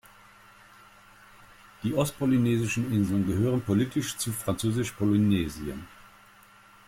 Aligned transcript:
Die 1.83 1.93
ostpolynesischen 1.93 2.91
Inseln 2.91 3.27
gehören 3.27 3.61
politisch 3.61 4.17
zu 4.17 4.31
Französisch-Polynesien. 4.31 5.87